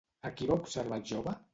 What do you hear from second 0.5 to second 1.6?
va observar el jove?